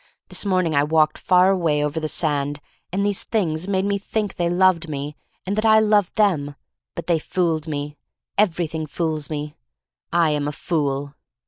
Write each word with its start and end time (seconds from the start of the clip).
This 0.29 0.47
morning 0.47 0.73
I 0.73 0.83
walked 0.83 1.19
far 1.19 1.51
away 1.51 1.83
over 1.83 1.99
the 1.99 2.07
sand, 2.07 2.59
and 2.91 3.05
these 3.05 3.23
things 3.23 3.67
made 3.67 3.85
me 3.85 3.99
think 3.99 4.33
they 4.33 4.49
loved 4.49 4.89
me— 4.89 5.15
and 5.45 5.55
that 5.55 5.63
I 5.63 5.77
loved 5.79 6.15
them. 6.15 6.55
But 6.95 7.05
they 7.05 7.19
fooled 7.19 7.67
me. 7.67 7.97
Everything 8.35 8.87
fools 8.87 9.29
me. 9.29 9.57
I 10.11 10.31
am 10.31 10.47
a 10.47 10.51
fool. 10.53 11.13